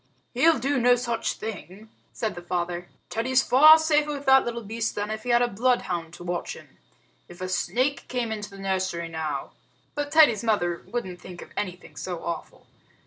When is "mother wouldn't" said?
10.43-11.21